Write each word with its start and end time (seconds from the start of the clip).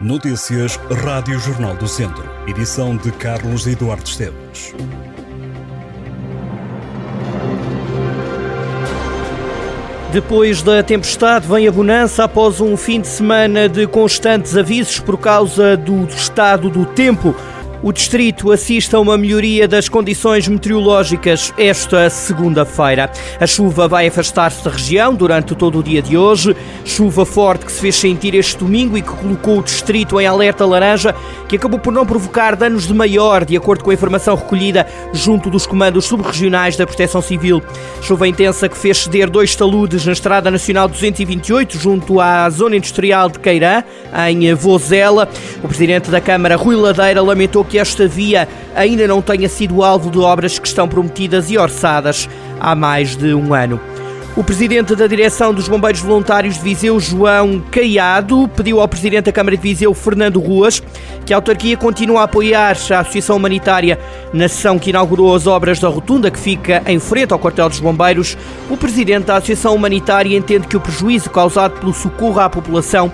Notícias 0.00 0.76
Rádio 1.02 1.40
Jornal 1.40 1.74
do 1.74 1.88
Centro. 1.88 2.24
Edição 2.46 2.96
de 2.96 3.10
Carlos 3.10 3.66
Eduardo 3.66 4.04
Esteves. 4.08 4.72
Depois 10.12 10.62
da 10.62 10.84
tempestade 10.84 11.48
vem 11.48 11.66
a 11.66 11.72
bonança 11.72 12.22
após 12.22 12.60
um 12.60 12.76
fim 12.76 13.00
de 13.00 13.08
semana 13.08 13.68
de 13.68 13.88
constantes 13.88 14.56
avisos 14.56 15.00
por 15.00 15.18
causa 15.18 15.76
do 15.76 16.04
estado 16.04 16.70
do 16.70 16.86
tempo. 16.86 17.34
O 17.80 17.92
distrito 17.92 18.50
assiste 18.50 18.96
a 18.96 18.98
uma 18.98 19.16
melhoria 19.16 19.68
das 19.68 19.88
condições 19.88 20.48
meteorológicas 20.48 21.54
esta 21.56 22.10
segunda-feira. 22.10 23.08
A 23.38 23.46
chuva 23.46 23.86
vai 23.86 24.08
afastar-se 24.08 24.64
da 24.64 24.70
região 24.72 25.14
durante 25.14 25.54
todo 25.54 25.78
o 25.78 25.82
dia 25.82 26.02
de 26.02 26.16
hoje. 26.18 26.56
Chuva 26.84 27.24
forte 27.24 27.66
que 27.66 27.70
se 27.70 27.80
fez 27.80 27.94
sentir 27.94 28.34
este 28.34 28.58
domingo 28.58 28.98
e 28.98 29.02
que 29.02 29.08
colocou 29.08 29.60
o 29.60 29.62
distrito 29.62 30.20
em 30.20 30.26
alerta 30.26 30.66
laranja, 30.66 31.14
que 31.48 31.54
acabou 31.54 31.78
por 31.78 31.92
não 31.92 32.04
provocar 32.04 32.56
danos 32.56 32.84
de 32.84 32.92
maior, 32.92 33.44
de 33.44 33.56
acordo 33.56 33.84
com 33.84 33.90
a 33.90 33.94
informação 33.94 34.34
recolhida 34.34 34.84
junto 35.12 35.48
dos 35.48 35.64
comandos 35.64 36.04
subregionais 36.04 36.76
da 36.76 36.84
Proteção 36.84 37.22
Civil. 37.22 37.62
Chuva 38.02 38.26
intensa 38.26 38.68
que 38.68 38.76
fez 38.76 39.04
ceder 39.04 39.30
dois 39.30 39.54
taludes 39.54 40.04
na 40.04 40.12
Estrada 40.12 40.50
Nacional 40.50 40.88
228, 40.88 41.78
junto 41.78 42.20
à 42.20 42.50
Zona 42.50 42.74
Industrial 42.74 43.28
de 43.28 43.38
Queirã, 43.38 43.84
em 44.28 44.52
Vozela. 44.52 45.28
O 45.62 45.68
presidente 45.68 46.10
da 46.10 46.20
Câmara, 46.20 46.56
Rui 46.56 46.74
Ladeira, 46.74 47.22
lamentou 47.22 47.67
que 47.68 47.78
esta 47.78 48.08
via 48.08 48.48
ainda 48.74 49.06
não 49.06 49.22
tenha 49.22 49.48
sido 49.48 49.82
alvo 49.82 50.10
de 50.10 50.18
obras 50.18 50.58
que 50.58 50.66
estão 50.66 50.88
prometidas 50.88 51.50
e 51.50 51.58
orçadas 51.58 52.28
há 52.58 52.74
mais 52.74 53.16
de 53.16 53.34
um 53.34 53.54
ano. 53.54 53.80
O 54.38 54.44
presidente 54.44 54.94
da 54.94 55.08
direção 55.08 55.52
dos 55.52 55.66
Bombeiros 55.66 56.00
Voluntários 56.00 56.54
de 56.54 56.60
Viseu, 56.62 57.00
João 57.00 57.60
Caiado, 57.72 58.48
pediu 58.54 58.80
ao 58.80 58.86
presidente 58.86 59.24
da 59.24 59.32
Câmara 59.32 59.56
de 59.56 59.62
Viseu, 59.64 59.92
Fernando 59.92 60.38
Ruas, 60.38 60.80
que 61.26 61.32
a 61.34 61.38
autarquia 61.38 61.76
continue 61.76 62.18
a 62.18 62.22
apoiar 62.22 62.68
a 62.68 63.00
Associação 63.00 63.36
Humanitária 63.36 63.98
na 64.32 64.48
sessão 64.48 64.78
que 64.78 64.90
inaugurou 64.90 65.34
as 65.34 65.48
obras 65.48 65.80
da 65.80 65.88
rotunda 65.88 66.30
que 66.30 66.38
fica 66.38 66.84
em 66.86 67.00
frente 67.00 67.32
ao 67.32 67.38
quartel 67.40 67.68
dos 67.68 67.80
bombeiros. 67.80 68.38
O 68.70 68.76
presidente 68.76 69.24
da 69.24 69.38
Associação 69.38 69.74
Humanitária 69.74 70.36
entende 70.36 70.68
que 70.68 70.76
o 70.76 70.80
prejuízo 70.80 71.30
causado 71.30 71.80
pelo 71.80 71.92
socorro 71.92 72.38
à 72.38 72.48
população 72.48 73.10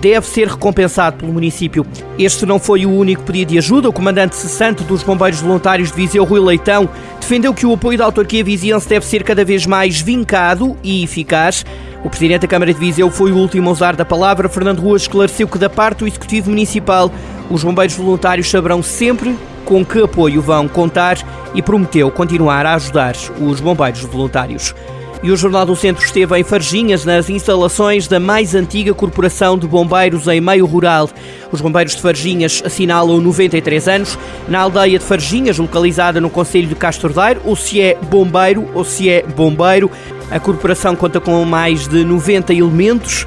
deve 0.00 0.26
ser 0.26 0.48
recompensado 0.48 1.16
pelo 1.16 1.32
município. 1.32 1.86
Este 2.18 2.46
não 2.46 2.58
foi 2.58 2.86
o 2.86 2.90
único 2.90 3.22
pedido 3.22 3.52
de 3.52 3.58
ajuda. 3.58 3.88
O 3.88 3.92
comandante 3.92 4.36
cessante 4.36 4.84
dos 4.84 5.02
Bombeiros 5.02 5.40
Voluntários 5.40 5.90
de 5.90 5.96
Viseu, 5.96 6.24
Rui 6.24 6.40
Leitão, 6.40 6.88
defendeu 7.20 7.52
que 7.52 7.66
o 7.66 7.72
apoio 7.72 7.98
da 7.98 8.04
autarquia 8.04 8.44
viziense 8.44 8.88
deve 8.88 9.06
ser 9.06 9.22
cada 9.22 9.44
vez 9.44 9.66
mais 9.66 10.00
vincado 10.00 10.76
e 10.82 11.02
eficaz. 11.02 11.64
O 12.04 12.08
presidente 12.08 12.42
da 12.42 12.48
Câmara 12.48 12.72
de 12.72 12.78
Viseu 12.78 13.10
foi 13.10 13.32
o 13.32 13.36
último 13.36 13.68
a 13.68 13.72
usar 13.72 13.96
da 13.96 14.04
palavra. 14.04 14.48
Fernando 14.48 14.80
Ruas 14.80 15.02
esclareceu 15.02 15.48
que, 15.48 15.58
da 15.58 15.68
parte 15.68 15.98
do 15.98 16.06
Executivo 16.06 16.50
Municipal, 16.50 17.10
os 17.50 17.64
bombeiros 17.64 17.96
voluntários 17.96 18.48
saberão 18.48 18.82
sempre 18.82 19.36
com 19.64 19.84
que 19.84 20.00
apoio 20.00 20.40
vão 20.40 20.68
contar 20.68 21.18
e 21.54 21.60
prometeu 21.60 22.10
continuar 22.10 22.64
a 22.64 22.74
ajudar 22.74 23.16
os 23.40 23.60
bombeiros 23.60 24.02
voluntários. 24.02 24.74
E 25.22 25.30
o 25.30 25.36
Jornal 25.36 25.64
do 25.64 25.74
Centro 25.74 26.04
esteve 26.04 26.38
em 26.38 26.44
Farginhas, 26.44 27.04
nas 27.04 27.30
instalações 27.30 28.06
da 28.06 28.20
mais 28.20 28.54
antiga 28.54 28.94
corporação 28.94 29.58
de 29.58 29.66
bombeiros 29.66 30.28
em 30.28 30.40
meio 30.40 30.66
rural. 30.66 31.08
Os 31.50 31.60
bombeiros 31.60 31.96
de 31.96 32.02
Farginhas 32.02 32.62
assinalam 32.64 33.20
93 33.20 33.88
anos. 33.88 34.18
Na 34.46 34.60
aldeia 34.60 34.98
de 34.98 35.04
Farginhas, 35.04 35.58
localizada 35.58 36.20
no 36.20 36.30
Conselho 36.30 36.68
de 36.68 36.74
Castordeiro, 36.74 37.40
ou 37.44 37.56
se 37.56 37.80
é 37.80 37.94
bombeiro 37.94 38.68
ou 38.74 38.84
se 38.84 39.08
é 39.08 39.22
bombeiro, 39.22 39.90
a 40.30 40.38
corporação 40.38 40.94
conta 40.94 41.20
com 41.20 41.44
mais 41.44 41.88
de 41.88 42.04
90 42.04 42.52
elementos. 42.52 43.26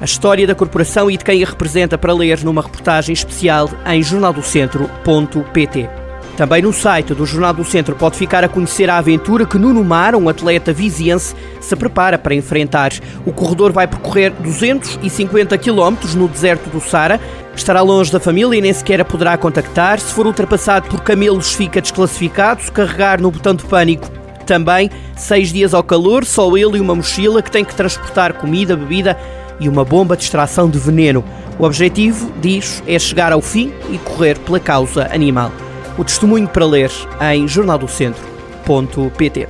A 0.00 0.04
história 0.04 0.46
da 0.46 0.54
corporação 0.54 1.10
e 1.10 1.16
de 1.16 1.24
quem 1.24 1.42
a 1.42 1.46
representa 1.46 1.96
para 1.96 2.12
ler 2.12 2.44
numa 2.44 2.62
reportagem 2.62 3.12
especial 3.12 3.68
em 3.86 4.02
jornaldocentro.pt. 4.02 6.05
Também 6.36 6.60
no 6.60 6.72
site 6.72 7.14
do 7.14 7.24
Jornal 7.24 7.54
do 7.54 7.64
Centro 7.64 7.96
pode 7.96 8.18
ficar 8.18 8.44
a 8.44 8.48
conhecer 8.48 8.90
a 8.90 8.98
aventura 8.98 9.46
que 9.46 9.58
Nuno 9.58 9.82
Mar, 9.82 10.14
um 10.14 10.28
atleta 10.28 10.70
viziense, 10.70 11.34
se 11.60 11.74
prepara 11.74 12.18
para 12.18 12.34
enfrentar. 12.34 12.92
O 13.24 13.32
corredor 13.32 13.72
vai 13.72 13.86
percorrer 13.86 14.32
250 14.40 15.56
km 15.56 15.96
no 16.14 16.28
deserto 16.28 16.68
do 16.68 16.78
Sara, 16.78 17.18
estará 17.54 17.80
longe 17.80 18.12
da 18.12 18.20
família 18.20 18.58
e 18.58 18.60
nem 18.60 18.72
sequer 18.72 19.00
a 19.00 19.04
poderá 19.04 19.38
contactar. 19.38 19.98
Se 19.98 20.12
for 20.12 20.26
ultrapassado 20.26 20.88
por 20.88 21.00
camelos, 21.00 21.54
fica 21.54 21.80
desclassificado. 21.80 22.62
Se 22.62 22.70
carregar 22.70 23.18
no 23.18 23.30
botão 23.30 23.54
de 23.54 23.64
pânico, 23.64 24.10
também. 24.44 24.90
Seis 25.16 25.52
dias 25.52 25.72
ao 25.72 25.82
calor, 25.82 26.24
só 26.24 26.54
ele 26.56 26.76
e 26.76 26.80
uma 26.80 26.94
mochila 26.94 27.42
que 27.42 27.50
tem 27.50 27.64
que 27.64 27.74
transportar 27.74 28.34
comida, 28.34 28.76
bebida 28.76 29.18
e 29.58 29.68
uma 29.68 29.84
bomba 29.84 30.16
de 30.16 30.24
extração 30.24 30.68
de 30.68 30.78
veneno. 30.78 31.24
O 31.58 31.64
objetivo, 31.64 32.30
diz, 32.40 32.82
é 32.86 32.98
chegar 32.98 33.32
ao 33.32 33.40
fim 33.40 33.72
e 33.90 33.96
correr 33.96 34.38
pela 34.38 34.60
causa 34.60 35.08
animal. 35.12 35.50
O 35.98 36.04
testemunho 36.04 36.46
para 36.46 36.66
ler 36.66 36.90
em 37.32 37.48
jornaldocentro.pt. 37.48 39.48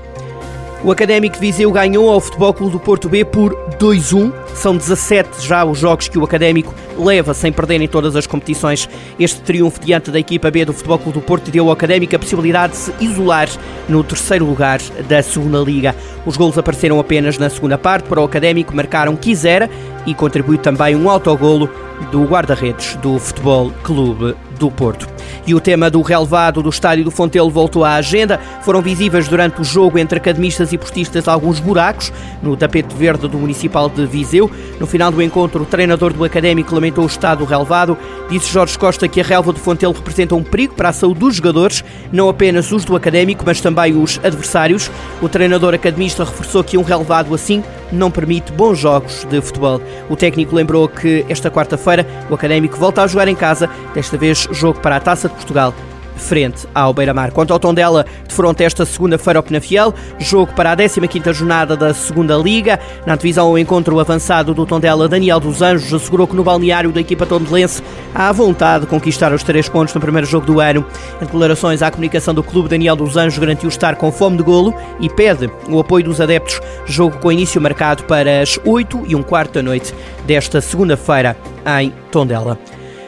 O 0.84 0.92
Académico 0.92 1.34
de 1.34 1.40
Viseu 1.40 1.72
ganhou 1.72 2.08
ao 2.08 2.20
Futebol 2.20 2.54
Clube 2.54 2.72
do 2.72 2.78
Porto 2.78 3.08
B 3.08 3.24
por 3.24 3.52
2-1. 3.80 4.32
São 4.54 4.76
17 4.76 5.44
já 5.44 5.64
os 5.64 5.78
jogos 5.78 6.06
que 6.06 6.18
o 6.18 6.24
Académico 6.24 6.72
leva 6.96 7.34
sem 7.34 7.50
perder 7.50 7.80
em 7.80 7.88
todas 7.88 8.14
as 8.14 8.26
competições. 8.26 8.88
Este 9.18 9.40
triunfo 9.40 9.80
diante 9.80 10.12
da 10.12 10.20
equipa 10.20 10.50
B 10.50 10.64
do 10.64 10.72
Futebol 10.72 10.98
Clube 10.98 11.18
do 11.18 11.24
Porto 11.24 11.50
deu 11.50 11.66
ao 11.66 11.72
Académico 11.72 12.14
a 12.14 12.18
possibilidade 12.18 12.74
de 12.74 12.78
se 12.78 12.92
isolar 13.00 13.48
no 13.88 14.04
terceiro 14.04 14.44
lugar 14.44 14.78
da 15.08 15.20
segunda 15.22 15.58
Liga. 15.58 15.96
Os 16.24 16.36
golos 16.36 16.56
apareceram 16.56 17.00
apenas 17.00 17.38
na 17.38 17.50
segunda 17.50 17.76
parte. 17.76 18.08
Para 18.08 18.20
o 18.20 18.24
Académico 18.24 18.76
marcaram 18.76 19.16
Quisera 19.16 19.68
e 20.06 20.14
contribuiu 20.14 20.58
também 20.58 20.94
um 20.94 21.10
autogolo 21.10 21.68
do 22.10 22.24
guarda-redes 22.24 22.96
do 22.96 23.18
Futebol 23.18 23.72
Clube 23.82 24.34
do 24.58 24.70
Porto. 24.70 25.06
E 25.46 25.54
o 25.54 25.60
tema 25.60 25.90
do 25.90 26.02
relevado 26.02 26.62
do 26.62 26.68
Estádio 26.68 27.04
do 27.04 27.10
Fontelo 27.10 27.50
voltou 27.50 27.84
à 27.84 27.94
agenda. 27.94 28.38
Foram 28.62 28.82
visíveis 28.82 29.28
durante 29.28 29.60
o 29.60 29.64
jogo 29.64 29.98
entre 29.98 30.18
academistas 30.18 30.72
e 30.72 30.78
portistas 30.78 31.28
alguns 31.28 31.60
buracos 31.60 32.12
no 32.42 32.56
tapete 32.56 32.94
verde 32.94 33.28
do 33.28 33.38
Municipal 33.38 33.88
de 33.88 34.06
Viseu. 34.06 34.50
No 34.80 34.86
final 34.86 35.12
do 35.12 35.22
encontro, 35.22 35.62
o 35.62 35.66
treinador 35.66 36.12
do 36.12 36.24
Académico 36.24 36.74
lamentou 36.74 37.04
o 37.04 37.06
estado 37.06 37.38
do 37.38 37.44
relevado. 37.44 37.96
Disse 38.28 38.52
Jorge 38.52 38.78
Costa 38.78 39.06
que 39.06 39.20
a 39.20 39.24
relva 39.24 39.52
do 39.52 39.60
Fontelo 39.60 39.92
representa 39.92 40.34
um 40.34 40.42
perigo 40.42 40.74
para 40.74 40.88
a 40.88 40.92
saúde 40.92 41.20
dos 41.20 41.36
jogadores, 41.36 41.84
não 42.12 42.28
apenas 42.28 42.72
os 42.72 42.84
do 42.84 42.96
Académico, 42.96 43.44
mas 43.46 43.60
também 43.60 43.96
os 43.96 44.18
adversários. 44.24 44.90
O 45.22 45.28
treinador 45.28 45.74
academista 45.74 46.24
reforçou 46.24 46.64
que 46.64 46.76
um 46.76 46.82
relevado 46.82 47.34
assim 47.34 47.62
não 47.92 48.10
permite 48.10 48.52
bons 48.52 48.78
jogos 48.78 49.24
de 49.24 49.40
futebol. 49.40 49.80
O 50.08 50.16
técnico 50.16 50.54
lembrou 50.54 50.88
que 50.88 51.24
esta 51.28 51.50
quarta-feira 51.50 52.06
o 52.30 52.34
Académico 52.34 52.76
volta 52.76 53.02
a 53.02 53.06
jogar 53.06 53.28
em 53.28 53.34
casa, 53.34 53.68
desta 53.94 54.16
vez 54.16 54.48
jogo 54.50 54.80
para 54.80 54.96
a 54.96 55.00
Taça 55.00 55.28
de 55.28 55.34
Portugal 55.34 55.74
frente 56.16 56.66
ao 56.74 56.92
Beira-Mar. 56.92 57.30
Quanto 57.30 57.52
ao 57.52 57.58
Tondela, 57.58 58.04
defronta 58.26 58.64
esta 58.64 58.84
segunda-feira 58.84 59.38
ao 59.38 59.42
Penafiel, 59.42 59.94
jogo 60.18 60.52
para 60.54 60.72
a 60.72 60.76
15ª 60.76 61.32
jornada 61.32 61.76
da 61.76 61.94
Segunda 61.94 62.36
Liga. 62.36 62.78
Na 63.04 63.16
divisão 63.16 63.46
ao 63.46 63.58
encontro 63.58 63.98
avançado 64.00 64.54
do 64.54 64.66
Tondela, 64.66 65.08
Daniel 65.08 65.40
dos 65.40 65.62
Anjos 65.62 65.92
assegurou 65.92 66.26
que 66.26 66.36
no 66.36 66.44
balneário 66.44 66.92
da 66.92 67.00
equipa 67.00 67.26
tondelense 67.26 67.82
há 68.14 68.32
vontade 68.32 68.84
de 68.84 68.90
conquistar 68.90 69.32
os 69.32 69.42
três 69.42 69.68
pontos 69.68 69.94
no 69.94 70.00
primeiro 70.00 70.26
jogo 70.26 70.46
do 70.46 70.60
ano. 70.60 70.84
Em 71.20 71.24
declarações 71.24 71.82
à 71.82 71.90
comunicação 71.90 72.34
do 72.34 72.42
clube, 72.42 72.68
Daniel 72.68 72.96
dos 72.96 73.16
Anjos 73.16 73.38
garantiu 73.38 73.68
estar 73.68 73.96
com 73.96 74.10
fome 74.10 74.36
de 74.36 74.42
golo 74.42 74.74
e 75.00 75.08
pede 75.08 75.50
o 75.68 75.78
apoio 75.78 76.04
dos 76.04 76.20
adeptos. 76.20 76.60
Jogo 76.86 77.18
com 77.18 77.30
início 77.30 77.60
marcado 77.60 78.04
para 78.04 78.40
as 78.40 78.58
8 78.64 79.04
e 79.06 79.14
um 79.14 79.22
quarto 79.22 79.54
da 79.54 79.62
noite 79.62 79.94
desta 80.26 80.60
segunda-feira 80.60 81.36
em 81.80 81.92
Tondela. 82.10 82.58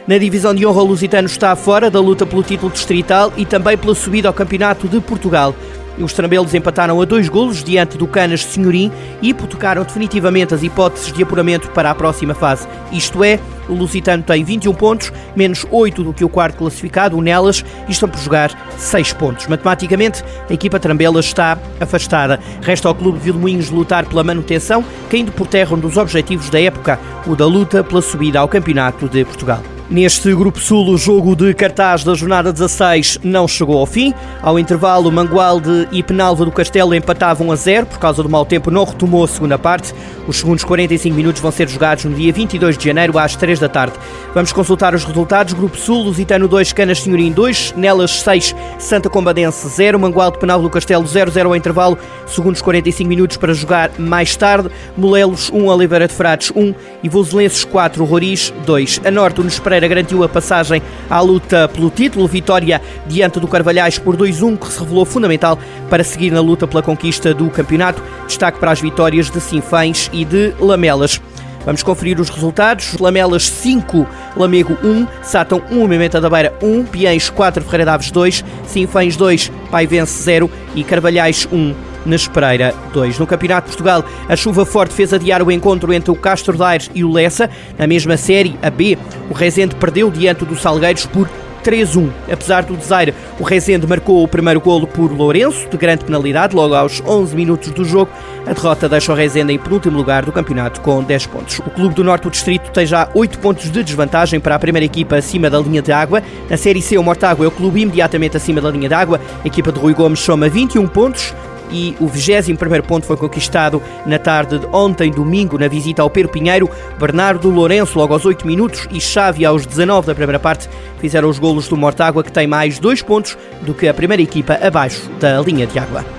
Na 0.09 0.17
divisão 0.17 0.55
de 0.55 0.65
honra, 0.67 0.81
o 0.81 0.87
Lusitano 0.87 1.27
está 1.27 1.55
fora 1.55 1.91
da 1.91 2.01
luta 2.01 2.25
pelo 2.25 2.43
título 2.43 2.73
distrital 2.73 3.31
e 3.37 3.45
também 3.45 3.77
pela 3.77 3.95
subida 3.95 4.27
ao 4.27 4.33
Campeonato 4.33 4.89
de 4.89 4.99
Portugal. 5.03 5.55
Os 5.99 6.15
trambelos 6.15 6.55
empataram 6.55 6.99
a 7.03 7.05
dois 7.05 7.29
golos 7.29 7.63
diante 7.63 7.99
do 7.99 8.07
Canas 8.07 8.43
Senhorim 8.43 8.91
e 9.21 9.29
hipotecaram 9.29 9.83
definitivamente 9.83 10.55
as 10.55 10.63
hipóteses 10.63 11.13
de 11.13 11.23
apuramento 11.23 11.69
para 11.73 11.91
a 11.91 11.95
próxima 11.95 12.33
fase. 12.33 12.67
Isto 12.91 13.23
é, 13.23 13.39
o 13.69 13.75
Lusitano 13.75 14.23
tem 14.23 14.43
21 14.43 14.73
pontos, 14.73 15.13
menos 15.37 15.67
8 15.71 16.03
do 16.03 16.15
que 16.15 16.25
o 16.25 16.29
quarto 16.31 16.57
classificado, 16.57 17.15
o 17.15 17.21
Nelas, 17.21 17.63
e 17.87 17.93
estão 17.93 18.09
por 18.09 18.19
jogar 18.19 18.51
6 18.79 19.13
pontos. 19.13 19.47
Matematicamente, 19.47 20.25
a 20.49 20.55
equipa 20.55 20.81
Trambela 20.81 21.21
está 21.21 21.59
afastada. 21.79 22.41
Resta 22.63 22.89
ao 22.89 22.95
clube 22.95 23.19
Vilmoinhos 23.19 23.69
lutar 23.69 24.07
pela 24.07 24.25
manutenção, 24.25 24.83
caindo 25.11 25.33
por 25.33 25.47
terra 25.47 25.77
um 25.77 25.79
dos 25.79 25.99
objetivos 25.99 26.49
da 26.49 26.59
época, 26.59 26.99
o 27.27 27.37
da 27.37 27.45
luta 27.45 27.85
pela 27.85 28.01
subida 28.01 28.41
ao 28.41 28.49
Campeonato 28.49 29.07
de 29.07 29.23
Portugal. 29.23 29.61
Neste 29.91 30.35
Grupo 30.35 30.61
Sul, 30.61 30.87
o 30.91 30.99
jogo 30.99 31.35
de 31.35 31.55
cartaz 31.55 32.05
da 32.05 32.13
jornada 32.13 32.53
16 32.53 33.21
não 33.25 33.49
chegou 33.49 33.79
ao 33.79 33.87
fim. 33.87 34.13
Ao 34.43 34.59
intervalo, 34.59 35.11
Mangualde 35.11 35.89
e 35.91 36.03
Penalva 36.03 36.45
do 36.45 36.53
Castelo 36.53 36.95
empatavam 36.95 37.51
a 37.51 37.57
zero. 37.57 37.87
Por 37.87 37.99
causa 37.99 38.23
do 38.23 38.29
mau 38.29 38.45
tempo, 38.45 38.71
não 38.71 38.85
retomou 38.85 39.25
a 39.25 39.29
segunda 39.29 39.59
parte. 39.59 39.95
Os 40.27 40.37
segundos 40.37 40.63
45 40.63 41.17
minutos 41.17 41.41
vão 41.41 41.51
ser 41.51 41.67
jogados 41.71 42.05
no 42.05 42.15
dia 42.15 42.31
22 42.31 42.77
de 42.77 42.85
janeiro, 42.85 43.19
às 43.19 43.35
3 43.35 43.59
da 43.59 43.67
tarde. 43.67 43.95
Vamos 44.35 44.53
consultar 44.53 44.95
os 44.95 45.05
resultados. 45.05 45.55
Grupo 45.55 45.79
Sul, 45.79 46.03
Lusitano 46.03 46.47
2, 46.47 46.71
Canas 46.75 47.01
Senhorim 47.01 47.33
2, 47.33 47.73
Nelas 47.75 48.21
6, 48.21 48.55
Santa 48.79 49.09
Combadense 49.09 49.67
0, 49.71 49.99
Mangualde 49.99 50.39
Penalva 50.39 50.65
do 50.65 50.71
Castelo 50.71 51.05
0-0 51.05 51.47
ao 51.47 51.57
intervalo. 51.57 51.97
Segundos 52.27 52.61
45 52.61 53.09
minutos 53.09 53.39
para 53.39 53.55
jogar 53.55 53.91
mais 53.99 54.37
tarde. 54.37 54.69
Molelos 54.95 55.51
1, 55.51 55.67
Oliveira 55.67 56.07
de 56.07 56.13
Frades 56.13 56.53
1 56.55 56.75
e 57.03 57.09
Voselenses 57.09 57.65
4, 57.65 58.05
Roriz 58.05 58.53
2. 58.67 59.01
A 59.07 59.11
Norte, 59.11 59.41
o 59.41 59.45
Pereira 59.79 59.95
garantiu 59.95 60.25
a 60.25 60.29
passagem 60.29 60.83
à 61.09 61.21
luta 61.21 61.69
pelo 61.69 61.89
título, 61.89 62.27
vitória 62.27 62.83
diante 63.07 63.39
do 63.39 63.47
Carvalhais 63.47 63.97
por 63.97 64.17
2-1, 64.17 64.59
que 64.59 64.73
se 64.73 64.81
revelou 64.81 65.05
fundamental 65.05 65.57
para 65.89 66.03
seguir 66.03 66.33
na 66.33 66.41
luta 66.41 66.67
pela 66.67 66.83
conquista 66.83 67.33
do 67.33 67.49
campeonato. 67.49 68.03
Destaque 68.27 68.59
para 68.59 68.73
as 68.73 68.81
vitórias 68.81 69.31
de 69.31 69.41
Sinfãs 69.41 70.11
e 70.13 70.25
de 70.25 70.53
Lamelas. 70.59 71.21
Vamos 71.65 71.85
conferir 71.85 72.21
os 72.21 72.29
resultados. 72.29 72.99
Lamelas 72.99 73.47
5, 73.49 74.05
Lamego 74.37 74.77
1, 74.83 75.07
Sátão 75.23 75.63
1, 75.71 75.87
Mimenta 75.87 76.21
da 76.21 76.29
Beira 76.29 76.53
1, 76.61 76.85
Piens 76.87 77.31
4, 77.31 77.63
Ferreira 77.63 77.85
Daves 77.85 78.11
2, 78.11 78.45
Sinfãs 78.67 79.17
2, 79.17 79.53
Paivense 79.71 80.21
0 80.25 80.51
e 80.75 80.83
Carvalhais 80.83 81.47
1. 81.53 81.88
Nespereira 82.09 82.75
2. 82.93 83.19
No 83.19 83.27
Campeonato 83.27 83.71
de 83.71 83.77
Portugal, 83.77 84.05
a 84.29 84.37
chuva 84.37 84.65
forte 84.65 84.95
fez 84.95 85.13
adiar 85.13 85.43
o 85.43 85.53
encontro 85.53 85.93
entre 85.93 86.11
o 86.11 86.17
Castro 86.17 86.57
Daires 86.57 86.91
e 86.95 87.05
o 87.05 87.13
Lessa. 87.13 87.51
Na 87.79 87.87
mesma 87.87 88.17
série, 88.17 88.59
a 88.63 88.71
B, 88.71 88.99
o 89.31 89.35
Rezende 89.35 89.75
perdeu 89.75 90.11
diante 90.11 90.45
do 90.45 90.57
Salgueiros 90.57 91.07
por 91.07 91.29
3-1. 91.63 92.11
Apesar 92.31 92.65
do 92.65 92.77
desaire, 92.77 93.15
o 93.39 93.45
Rezende 93.45 93.87
marcou 93.87 94.23
o 94.23 94.29
primeiro 94.29 94.61
golo 94.61 94.87
por 94.87 95.13
Lourenço, 95.13 95.69
de 95.69 95.77
grande 95.77 96.05
penalidade, 96.05 96.55
logo 96.55 96.75
aos 96.75 97.03
11 97.05 97.37
minutos 97.37 97.71
do 97.71 97.85
jogo. 97.85 98.11
A 98.47 98.53
derrota 98.53 98.89
deixa 98.89 99.13
o 99.13 99.15
Rezende 99.15 99.53
em 99.53 99.59
penúltimo 99.59 99.97
lugar 99.97 100.25
do 100.25 100.33
campeonato 100.33 100.81
com 100.81 101.03
10 101.03 101.27
pontos. 101.27 101.59
O 101.59 101.71
Clube 101.71 101.95
do 101.95 102.05
Norte 102.05 102.23
do 102.23 102.31
Distrito 102.31 102.71
tem 102.71 102.87
já 102.87 103.09
8 103.15 103.39
pontos 103.39 103.71
de 103.71 103.83
desvantagem 103.83 104.41
para 104.41 104.55
a 104.55 104.59
primeira 104.59 104.87
equipa 104.87 105.17
acima 105.17 105.51
da 105.51 105.59
linha 105.59 105.83
de 105.83 105.93
água. 105.93 106.23
Na 106.49 106.57
Série 106.57 106.81
C, 106.81 106.97
o 106.97 107.03
Mortágua 107.03 107.45
é 107.45 107.49
o 107.49 107.53
clube 107.53 107.83
imediatamente 107.83 108.37
acima 108.37 108.61
da 108.61 108.71
linha 108.71 108.89
de 108.89 108.95
água. 108.95 109.21
A 109.45 109.47
equipa 109.47 109.71
de 109.71 109.79
Rui 109.79 109.93
Gomes 109.93 110.21
soma 110.21 110.49
21 110.49 110.87
pontos 110.87 111.35
e 111.71 111.97
o 112.01 112.07
21 112.07 112.57
ponto 112.83 113.07
foi 113.07 113.17
conquistado 113.17 113.83
na 114.07 114.19
tarde 114.19 114.59
de 114.59 114.67
ontem, 114.67 115.11
domingo, 115.11 115.59
na 115.59 115.69
visita 115.69 116.03
ao 116.03 116.11
Pedro 116.11 116.33
Pinheiro. 116.33 116.71
Bernardo 116.99 117.51
Lourenço, 117.51 117.99
logo 117.99 118.13
aos 118.13 118.25
8 118.25 118.47
minutos, 118.47 118.89
e 118.91 119.01
Xavi 119.01 119.45
aos 119.45 119.67
19 119.67 120.07
da 120.07 120.15
primeira 120.15 120.39
parte, 120.39 120.69
fizeram 121.01 121.29
os 121.29 121.39
golos 121.39 121.69
do 121.69 121.77
Mortágua, 121.77 122.25
que 122.25 122.33
tem 122.33 122.47
mais 122.47 122.79
dois 122.79 123.03
pontos 123.03 123.37
do 123.63 123.75
que 123.75 123.89
a 123.89 123.95
primeira 123.95 124.23
equipa 124.23 124.59
abaixo 124.61 125.09
da 125.21 125.41
linha 125.41 125.67
de 125.67 125.79
água. 125.79 126.18